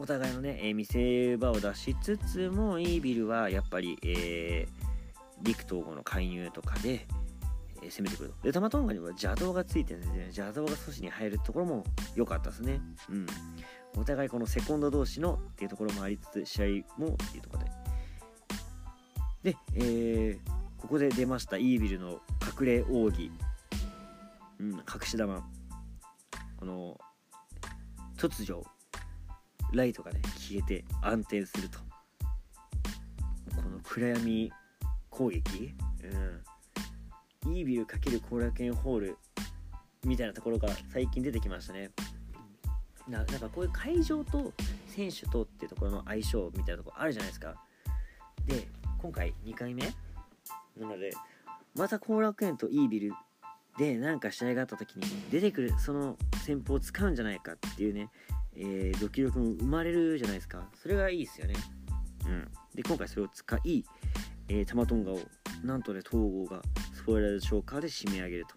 [0.00, 4.68] お互いのね、えー、見せ場を出しつつもイービルはやっぱり、えー、
[5.42, 7.06] 陸統合の介入とかで、
[7.82, 8.36] えー、攻めてくると。
[8.44, 12.80] で、タマトンガには邪道がついてるんで、ね、邪道が阻止に入るところも良かったですね。
[13.10, 13.26] うん。
[13.96, 17.64] お互いこのセコンド同士のっていうところもありつつ試合もっていうところ
[19.42, 19.52] で。
[19.52, 22.20] で、えー、ここで出ましたイービルの
[22.60, 23.30] 隠れ奥義、
[24.58, 25.48] うん、隠し玉
[26.58, 26.98] この
[28.16, 28.64] 突如
[29.72, 31.78] ライトがね消えて安定すると。
[31.78, 34.52] この暗闇
[35.10, 35.74] 攻撃、
[37.46, 39.18] うん、イービル×後楽園ホール
[40.04, 41.90] みたいなところが最近出てきましたね。
[43.08, 44.52] ななんかこういう会場と
[44.86, 47.54] 選手とっていうところの相性みたいなところあるじゃないですか。
[48.46, 48.68] で
[49.00, 49.82] 今回2回目？
[50.76, 51.12] なので
[51.74, 53.12] また後楽園とイービル
[53.78, 58.10] でなんか試合があった時に出てくるその戦法を使うんじゃないかっていうね、
[58.56, 60.68] えー、ドキドキも生まれるじゃないですか。
[60.74, 61.54] それがいいですよね。
[62.26, 62.48] うん。
[62.74, 63.84] で今回それを使い、
[64.48, 65.20] えー、タマトンガを
[65.64, 68.54] なんとね東郷がスポイラードショーカーで締め上げると。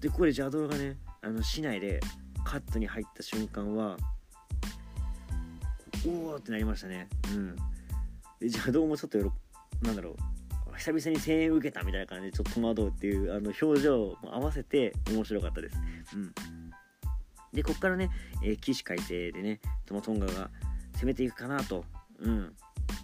[0.00, 2.00] でこれ邪道がねあの市内で
[2.44, 3.96] カットに入った瞬間は
[6.06, 7.08] おおってなりましたね。
[7.34, 7.56] うん。
[7.56, 7.62] で
[8.46, 9.32] 邪道もちょっとよろ
[9.82, 10.16] なんだろう。
[10.76, 15.76] 久々に声援受けたみたいな感じでちょっと戸惑うっていうあの表情も合わせて面白かったです。
[16.14, 16.32] うん、
[17.52, 18.10] でこっからね、
[18.42, 20.50] えー、起死回生でねトマトンガが
[20.94, 21.84] 攻めていくかなと、
[22.18, 22.52] うん。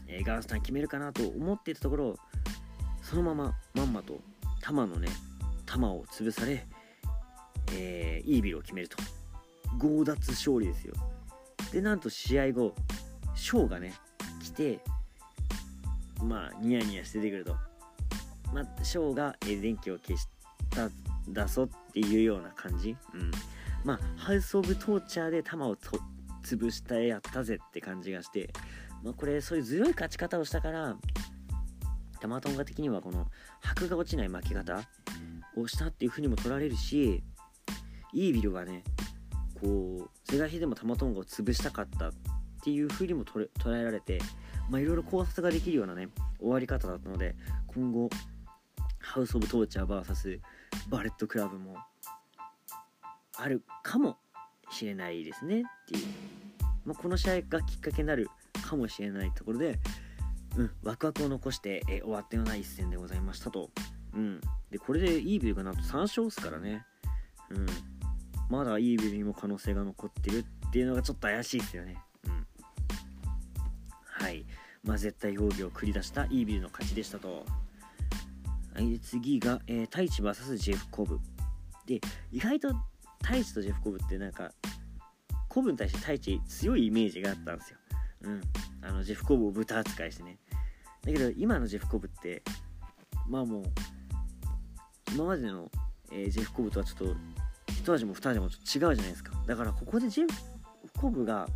[0.09, 2.16] えー、ガースタン決めるかなと思っていたところ
[3.03, 4.20] そのまままんまと
[4.61, 5.09] 弾のね
[5.66, 6.66] 弾を潰され、
[7.72, 8.96] えー、イービルを決めると。
[9.81, 10.95] 強奪勝利ですよ
[11.73, 12.75] でなんと試合後
[13.35, 13.95] ショーがね
[14.43, 14.81] 来て
[16.23, 17.57] まあニヤニヤして出てくると
[18.53, 20.27] まあ、ショーが、電気を消し
[20.71, 20.89] た
[21.29, 22.97] だぞっていうような感じ。
[23.15, 23.31] うん。
[23.85, 25.77] まあ、ハウス・オブ・トーチャーで弾を
[26.43, 28.51] 潰したやったぜって感じがして、
[29.03, 30.97] まあ、これ、そういう強い勝ち方をしたから、
[32.21, 33.27] タマトンガ的にはこの
[33.61, 34.81] 箔が落ちない負け方
[35.57, 37.23] をしたっていう風にも取られるし、
[38.13, 38.83] イービルはね、
[39.61, 42.12] こう、是が非でもタマトンガを潰したかったっ
[42.62, 44.21] ていう風にも捉えられて、
[44.71, 47.35] まあ、いろいろ考察ができるようなね、終わり方だったので、
[47.66, 48.11] 今後、
[49.01, 50.40] ハウス・オブ・トーチャー VS
[50.90, 51.77] バレットクラブも
[53.37, 54.18] あるかも
[54.71, 56.07] しれないですねっていう、
[56.85, 58.29] まあ、この試合がきっかけになる
[58.68, 59.79] かもしれないところで、
[60.57, 63.71] うん、ワクワクを残して、え終わったような一戦でございましたと、
[64.14, 64.40] うん、
[64.71, 66.85] でこれでイービルがなんと3勝ですからね、
[67.51, 67.66] うん、
[68.49, 72.47] まだイービルにも可能性が残ってるっていうのがちょっと怪しいですよね、うん、
[74.03, 74.45] はい
[74.85, 77.45] まあ、絶対表現を繰り出したイービルの勝ちでしたと
[78.79, 81.19] はい、次が、えー、太一 VS ジェフ・コブ。
[81.85, 82.69] で、意外と
[83.21, 84.53] 太一とジェフ・コブってなんか、
[85.49, 87.79] コブに対して太一強いイメージがあったんですよ。
[88.23, 88.41] うん。
[88.83, 90.39] あの、ジェフ・コブを豚扱いしてね。
[91.05, 92.45] だけど、今のジェフ・コブって、
[93.27, 93.65] まあもう、
[95.13, 95.69] 今までの、
[96.13, 97.17] えー、ジェフ・コブとはちょっと、
[97.69, 99.33] 一味も二味もちょっと違うじゃないですか。
[99.47, 101.49] だから、ここでジェフ・コブが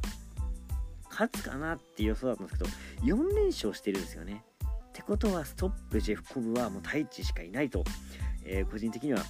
[1.11, 2.71] 勝つかなっていう予想だったんですけど、
[3.17, 4.45] 4連勝してるんですよね。
[4.65, 7.83] ってことはストップジェフコブはもう太一しかいないと、
[8.45, 9.23] えー、個人的には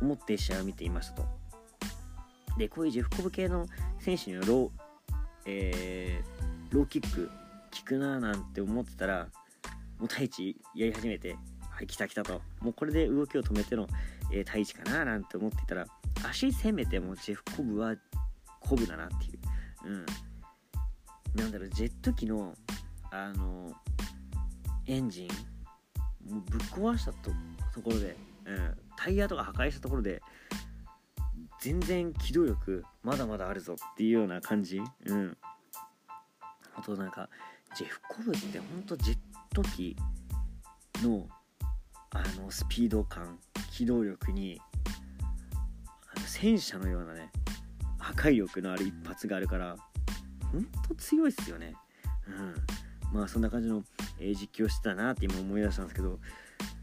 [0.00, 1.24] 思って試合を見ていましたと。
[2.56, 3.66] で、こういうジェフコブ系の
[3.98, 4.70] 選手にはロー、
[5.44, 9.28] えー、ローキック効くなーなんて思ってたら、
[9.98, 11.36] もう太一やり始めて、
[11.70, 12.40] はい、来た来たと。
[12.60, 13.86] もうこれで動きを止めての、
[14.32, 15.86] えー、太一かなーなんて思ってたら、
[16.28, 17.94] 足攻めてもジェフコブは
[18.60, 19.38] コブだなってい
[19.86, 19.88] う。
[19.88, 20.06] うん。
[21.34, 22.54] なんだろう、ジェット機の、
[23.10, 23.72] あの
[24.86, 25.28] エンジン
[26.32, 27.30] もうぶっ壊したと
[27.74, 30.22] ところで、うん、タイヤとか破壊したところで
[31.60, 35.36] 全然機動力まだまだあるぞっていうような感じうん
[36.74, 37.28] あとなんか
[37.76, 39.18] ジェフコブってほんとジェッ
[39.54, 39.96] ト機
[41.02, 41.26] の
[42.10, 43.38] あのスピード感
[43.72, 44.60] 機動力に
[46.26, 47.30] 戦車のようなね
[47.98, 49.76] 破壊力のある一発があるから
[50.52, 51.74] ほんと強いっすよね。
[52.28, 53.16] うん。
[53.16, 53.82] まあそんな感じの、
[54.20, 56.18] え、実況してたなって今思い出したんですけど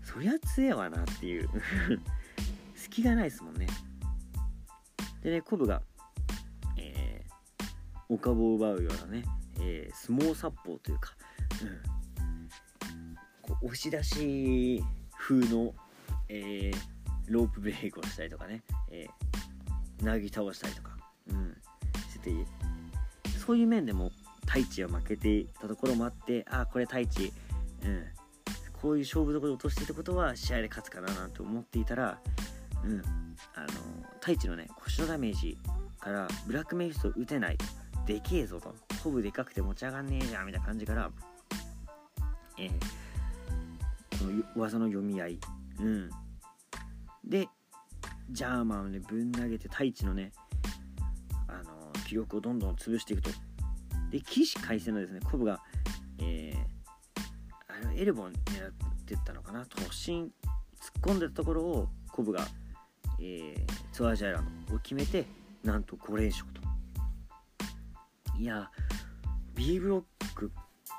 [0.04, 1.50] そりゃ強えわなっていう。
[2.76, 3.68] 隙がないですもんね。
[5.22, 5.82] でねコブが、
[6.78, 7.66] えー、
[8.10, 9.24] お株を奪うようなね、
[9.60, 11.16] えー、相撲殺法というか、
[11.62, 12.48] うん、
[13.42, 14.84] こう押し出し
[15.18, 15.74] 風の、
[16.28, 16.74] えー、
[17.30, 19.23] ロープブレイクをしたりとかね、えー、
[20.04, 20.92] なぎ倒したりとか、
[21.30, 21.58] うん、
[22.12, 22.32] してて
[23.46, 24.12] そういう面でも
[24.46, 27.34] 太一は負けていたところもあってああこれ太一、
[27.84, 28.04] うん、
[28.82, 32.20] こういう勝負どころで落としていたことは試合で勝つかななんて思っていたら、
[32.84, 33.02] うん、
[33.56, 33.68] あの
[34.20, 35.58] 太一のね腰のダメージ
[36.00, 37.58] からブラックメイフスト打てない
[38.06, 41.10] でけえぞとコブでかくて持ち上がんねえじゃんみたいな感じから、
[42.58, 42.70] えー、
[44.20, 45.40] この技の読み合い、
[45.80, 46.10] うん、
[47.26, 47.48] で
[48.34, 50.32] ジャーマンをねぶん投げて太一のね
[51.48, 53.30] あの記録をどんどん潰していくと。
[54.10, 55.60] で起死回生のですねコブが、
[56.20, 58.72] えー、あのエルボン狙っ
[59.06, 59.64] てったのかな。
[59.64, 60.32] 突進
[60.80, 62.46] 突っ込んでたところをコブが、
[63.20, 65.26] えー、ツアージャイランドを決めて
[65.64, 66.62] なんと5連勝と。
[68.38, 68.70] いや
[69.56, 70.52] B ブロック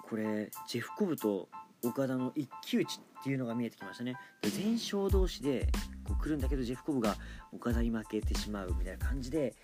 [0.08, 1.48] これジェフ・コブと
[1.84, 5.68] 岡田の一騎打ちっていうのが見えてきましたね全勝同士で
[6.04, 7.16] こう来るんだけどジェフ・コブが
[7.52, 9.54] 岡田に負けてしまうみたいな感じで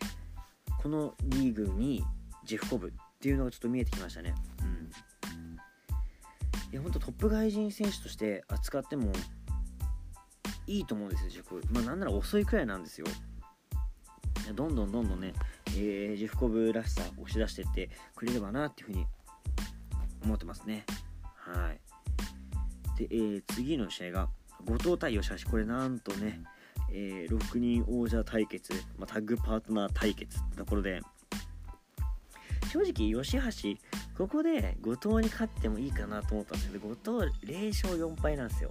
[0.82, 2.02] このリーグに
[2.44, 4.34] ジェフ・コブっていうのがちょっと見えてきましたね。
[4.62, 4.90] うん、
[6.72, 9.12] いや本当トップ外人選手として扱っても
[10.66, 11.62] いいと思うんですよ、ジェフコブ。
[11.70, 13.06] まあなんなら遅いくらいなんですよ。
[14.54, 15.34] どんどんどんどんね、
[15.68, 19.06] えー、ジェフコブらしさ押し出してってくれればなっていうふうに
[20.24, 20.84] 思ってますね。
[21.34, 21.80] はい。
[23.00, 24.28] で、えー、次の試合が
[24.66, 25.50] 後藤対吉橋。
[25.50, 26.42] これなんとね、
[26.92, 31.00] えー、6人王者対決、まあ、タッグパートナー対決ってところで、
[32.70, 33.78] 正直、吉橋、
[34.18, 38.70] ここで後藤に勝ってもいいかなと思ったんですけど、後藤0勝4敗なんですよ。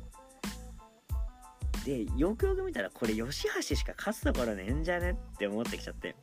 [1.86, 6.16] で、よくよく見たら、これ吉橋しか勝つところねえんじゃねって思ってきちゃって。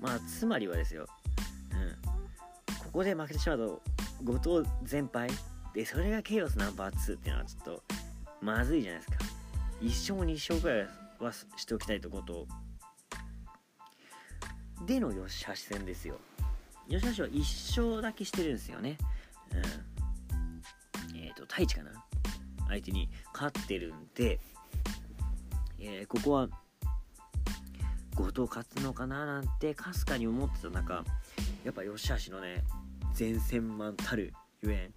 [0.00, 1.06] まあ、つまりはですよ、
[1.72, 3.82] うん、ここで負けてしまうと、
[4.24, 5.28] 後藤全敗
[5.74, 7.82] で、それがケイオスナンバー2っていうのはちょっと、
[8.40, 9.18] まずいじゃないですか。
[9.80, 12.46] 1勝2勝ぐらいはしておきたいとこと。
[14.86, 16.16] での吉橋戦ですよ。
[16.88, 18.96] 吉橋は1勝だけしてるんですよね。
[19.52, 21.18] うん。
[21.18, 21.90] えっ、ー、と太一かな？
[22.68, 24.38] 相手に勝ってるんで、
[25.78, 26.48] えー、ここは
[28.14, 31.04] 後藤勝つのかななんてかすかに思ってた中
[31.64, 32.62] やっぱ吉橋のね
[33.18, 34.94] 前線マンたるゆえん。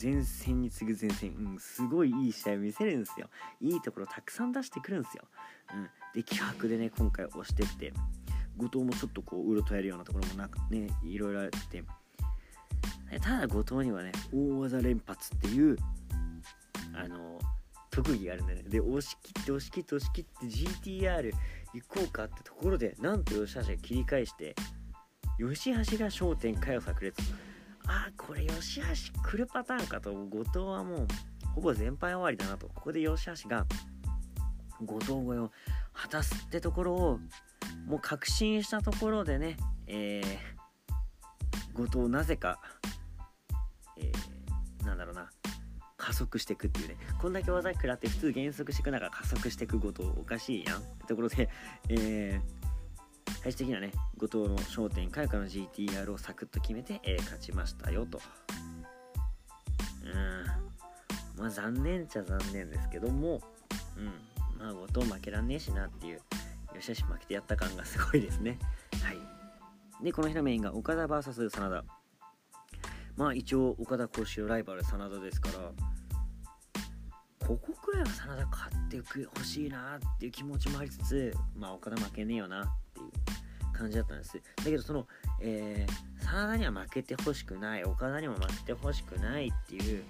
[0.00, 3.28] 前線に次ぐ前線、うん、すごいいい試合見せるんですよ。
[3.60, 5.24] いいところたくさん出してくるんですよ、
[5.74, 7.92] うん、で気迫でね今回押してって
[8.56, 11.82] 後藤もちょっとこううろとやるようなところもなくねいろいろあって。
[13.18, 15.76] ただ後藤にはね大技連発っていう
[16.94, 17.40] あの
[17.90, 18.68] 特技があるんだよね。
[18.68, 21.32] で押し切って押し切って押し切って GTR
[21.74, 24.54] 行こうかってところでなんと吉橋が切り返して
[25.38, 27.20] 吉橋が焦点回を炸裂。
[27.92, 31.06] あこれ吉橋来るパターンかと後藤はもう
[31.56, 32.68] ほぼ全敗終わりだなと。
[32.68, 33.66] ここで吉橋が
[34.80, 35.50] 後藤超えを
[35.92, 37.18] 果たすってところを
[37.86, 39.56] もう確信したところでね、
[39.88, 42.60] えー、後藤なぜか、
[43.98, 45.28] えー、なんだろうな
[45.96, 46.96] 加速していくっていうね。
[47.20, 51.48] こんだけ技食らって普通減速していく中加速していく後藤おかしいやんってところで、
[51.88, 52.59] えー
[53.42, 58.20] 最終的にはね後藤の焦点かよかの GTR をサクッと決めて、えー、勝ちましたよと。
[60.04, 61.40] うん。
[61.40, 63.40] まあ残念っちゃ残念ですけども
[63.96, 64.12] うん。
[64.58, 66.20] まあ後藤負けらんねえしなっていうよ
[66.80, 68.58] しよし負けてやった感がすごいですね。
[69.02, 70.04] はい。
[70.04, 71.84] でこの日のメインが岡田 VS 真田。
[73.16, 75.72] まあ一応岡田甲子ライバル真田ですから
[77.46, 79.00] ここくらいは真田勝って
[79.38, 82.72] ほしいなっていう気持ちもありつつまあ岡田負けねえよな。
[83.80, 84.40] 感じだったんです。
[84.56, 85.06] だけどその、
[85.40, 90.04] えー、真田には負けてほしくない岡田にも負けてほしくないっていう、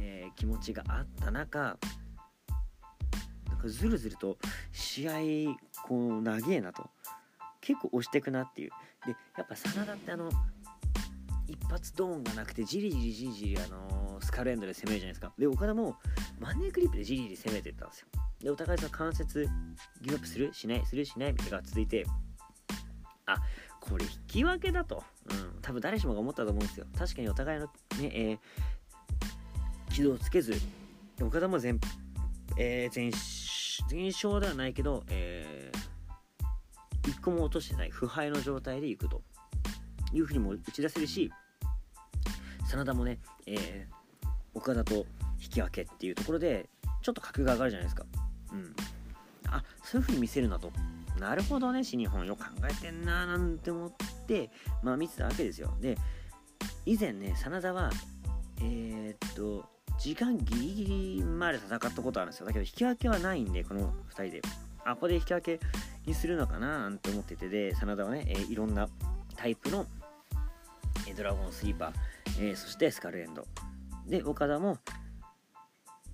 [0.00, 1.78] えー、気持ちがあった中
[3.48, 4.36] なんかずるずると
[4.72, 5.12] 試合
[5.86, 6.90] こう長えなと。
[7.60, 8.70] 結構押してくなっていう。
[9.06, 10.28] でやっぱ真田ってあの
[11.46, 15.32] 一発ドーンがなくてじりじりじりじりあの、スカルエンドで攻めるじゃないですか。
[15.38, 15.96] で岡田も
[16.40, 18.06] マネークリップでじりじり攻めてったんですよ。
[18.40, 19.48] でお互いその関節
[20.00, 20.52] ギブアップする？
[20.52, 20.84] しない？
[20.86, 21.04] する？
[21.04, 21.32] しない？
[21.32, 22.04] みたいなのが続いて
[23.26, 23.36] あ
[23.80, 26.86] これ引き分けだと、うん、多分誰しもが思ったと思うんですよ。
[26.96, 30.54] 確かにお互いのね、えー、軌道をつけず
[31.20, 31.80] 岡田も全、
[32.58, 33.10] えー、全
[33.88, 39.22] 全勝ではないけど、えー、1個も落としてない腐敗の状態でいくと。
[40.12, 41.32] いうふうにも打ち出せるし
[42.66, 45.06] 真田もね、えー、岡田と
[45.40, 46.68] 引き分けっていうところで
[47.02, 48.04] ちょっと格が上がるじゃないですか。
[48.52, 48.74] うん。
[49.48, 50.70] あそういうふうに見せるなと。
[51.22, 53.92] なるほどね、新日本よく考えてんななんて思っ
[54.26, 54.50] て、
[54.82, 55.72] まあ見てたわけですよ。
[55.80, 55.96] で、
[56.84, 57.90] 以前ね、真田は、
[58.60, 59.64] えー、っと、
[60.00, 60.84] 時間ギリギ
[61.18, 62.46] リまで戦ったことあるんですよ。
[62.46, 64.42] だけど引き分けはないんで、この2人で。
[64.84, 65.60] あ、ここで引き分け
[66.06, 68.88] にするのかななんて思ってて、で、真田はね、えー、いろんな
[69.36, 69.86] タイプの、
[71.08, 71.92] えドラゴンスリーパー、
[72.40, 73.46] えー、そしてスカルエンド。
[74.08, 74.78] で、岡田も、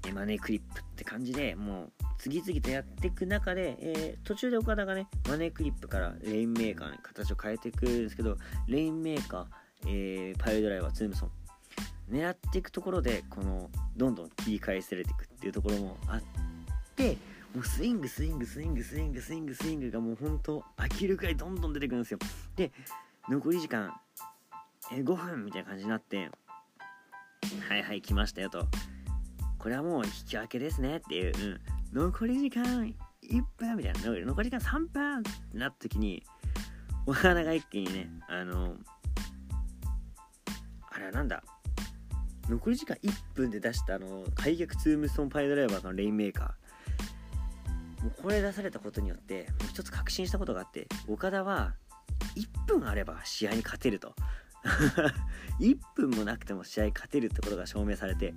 [0.06, 9.46] えマネークリップって感じでもう次々とやっていく中で、えー、途中で岡田がねマネークリップからレインメーカーに形を変えていくんですけどレインメーカー、
[9.86, 11.30] えー、パイルドライバーツームストン。
[12.10, 16.22] 狙っていくところでこのどんどん切り返されていくっていうところもあっ
[16.96, 17.18] て
[17.54, 22.18] もうスイングスイングスイングスイングスイングスイングがもうほんと飽きるくらいどんどん出てくるんですよ。
[22.56, 22.72] で
[23.28, 23.92] 残り時間、
[24.92, 26.30] えー、5分みたいな感じになって
[27.68, 28.66] はいはい来ましたよと。
[29.58, 31.60] これはもう引き分けですねっていう、うん、
[31.92, 36.22] 残り時間1分みたいな、残り時間3分ってなった時に、
[37.06, 38.76] お花が一気にね、あの、
[40.90, 41.42] あれはなんだ、
[42.48, 48.04] 残り時間1分で出したあの、開脚ツームストンパイドライバーのレインメーカー。
[48.04, 51.74] もうこれ出されたことによって、もう一つ確信したことがあって、岡田は、
[52.36, 54.14] 1分あれば試合に勝てると。
[55.60, 58.34] 1分もなくても試合勝てるってことが証明されて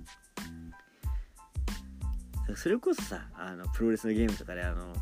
[2.56, 4.94] それこそさあのプロレスのゲームとかであの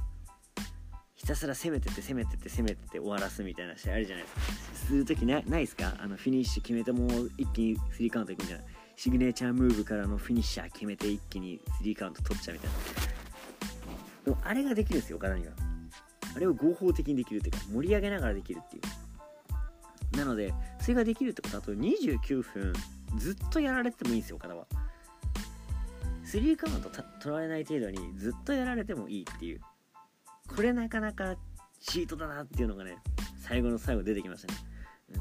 [1.15, 4.41] ひたすら攻めてって攻めてって攻めてって終わらすみたいな試合あるじゃないですか。
[4.87, 5.95] する時なないですか？
[6.01, 8.63] あのフィニッシュ決めてもう一気にスリーカウントいくんじゃな。
[8.63, 12.77] いシグネチャームーブからのフィニッシャー決めて一気にスリーカウント取っちゃうみたいな。
[14.25, 15.53] でもあれができるんですよ岡田には。
[16.37, 18.81] あれを合法的にできるっていうか盛り上げながらできるってい
[20.15, 20.17] う。
[20.17, 22.73] なのでそれができるってことはあと29分
[23.17, 24.67] ずっとやられてもいいんですよ岡田は。
[26.31, 29.61] スリーカウント取られない程度にずっとやられてもいいっていう。
[30.47, 31.35] これなかなか
[31.81, 32.99] チートだなっていうのがね
[33.41, 34.61] 最後の最後出てきましたね。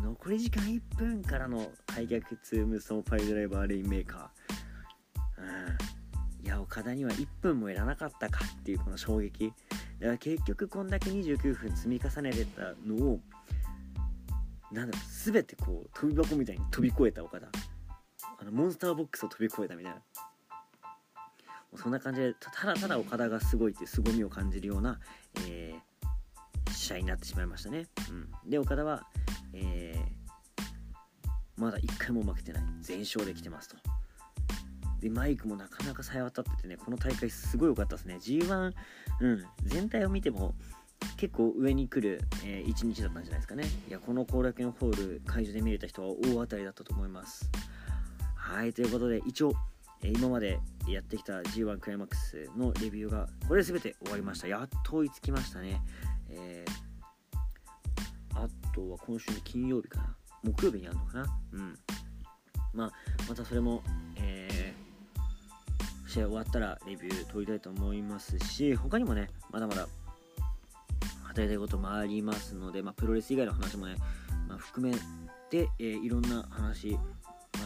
[0.04, 5.42] 残り時間1分からの開脚ツ無双パイドライバーレインメーカー、
[6.38, 9.52] うん、いや岡田には1分もいらなかったかっていうこの衝撃。
[10.00, 13.20] だから結局こんだけ29分積み重ねてたのを
[14.72, 17.48] なんだろ全てこう飛び箱みたいに飛び越えた岡田。
[18.40, 20.02] あのモンスターボックスを飛び越えたみたいな。
[21.76, 25.00] そんな感じでただただ岡田がすごいって凄みを感じるような、
[25.48, 29.06] えー、試合になってしまいましたね、うん、で岡田は、
[29.54, 30.20] えー、
[31.60, 32.64] まだ1回も負けてない。
[32.82, 33.76] 全勝できてますと。
[35.02, 38.16] でマイクもなかなかさえ渡っててねこの大会すごい良かったですね。
[38.16, 38.74] G1、
[39.22, 40.56] うん、全体を見ても
[41.18, 43.66] 結構上に来る、えー、1日だったんじゃないですかね。
[43.88, 47.50] いやこの後楽園ホール会場で見れた人は大当たりだったと思います。
[48.36, 49.54] はいということで一応
[50.04, 54.48] 今までやってきた G1 クライマックスのレビューがこれで全て終わりました。
[54.48, 55.82] やっと追いつきましたね、
[56.30, 60.16] えー、あとは今週の金曜日かな。
[60.44, 61.40] 木曜日にあるのかな。
[61.54, 61.80] うん。
[62.74, 62.92] まあ
[63.28, 63.84] またそれも、
[64.16, 69.88] えー、試合終わったらレビュー取りたいと思いますし他にもねまだまだ
[71.24, 73.96] 話したいこともありますので、まあ、プロレス以外の話もね、
[74.48, 74.94] まあ、含め
[75.50, 76.98] て、えー、いろんな話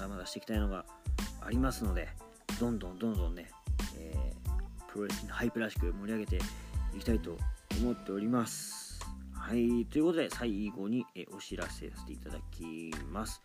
[0.04, 0.86] だまだしていきたいのが
[1.42, 2.10] ありますので
[2.60, 3.50] どんどんどんどんね、
[3.98, 6.36] えー、プロレスハイプらしく盛り上げて
[6.96, 7.38] いきたいと
[7.82, 9.00] 思っております。
[9.34, 13.42] はい、ということで最後に、えお知らせさせていただきます。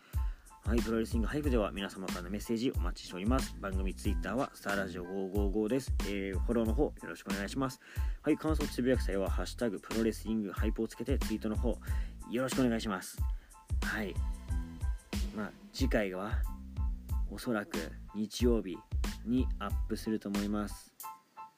[0.64, 3.56] はい、プロレスリングハイプでは皆様からのメッセージお待ちしております。
[3.60, 5.92] 番組ツイッターはスターラジオ555です。
[6.06, 7.80] えー、フォローの方よろしくお願いします。
[8.22, 11.78] はい、感想つぶやく際はハッシュタグプロレスリングハイプをつけてツイートの方
[12.30, 13.18] よろしくお願いします。
[13.82, 14.14] はい。
[15.38, 16.32] まあ、次回は
[17.30, 17.78] おそらく
[18.12, 18.76] 日曜日
[19.24, 20.92] にアップすると思います。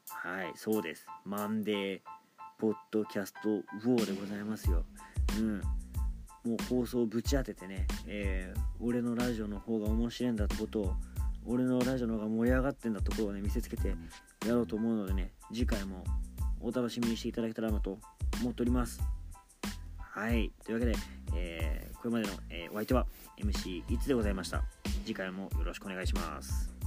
[0.07, 1.07] はいそうです。
[1.25, 2.01] マンデー
[2.59, 4.85] ポッドキャストウォーでございますよ。
[5.39, 5.61] うん。
[5.61, 10.95] もう放送ぶち当ててね、えー、俺のラジオの方が面白いんだってことを
[11.47, 13.89] 俺のラジオの方が盛り上がってんだところをね見せつけて
[14.47, 16.05] やろうと思うのでね次回も
[16.61, 17.99] お楽しみにしていただけたらなと
[18.43, 19.01] 思っております。
[19.97, 20.95] はいというわけで、
[21.35, 23.07] えー、これまでの、えー、お相手は
[23.41, 24.63] MC いつでございました。
[25.05, 26.80] 次回もよろしくお願いします。